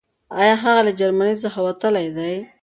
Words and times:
آيا 0.41 0.55
هغه 0.63 0.81
له 0.87 0.91
جرمني 0.99 1.35
څخه 1.43 1.57
وتلی 1.67 2.07
دی؟ 2.17 2.35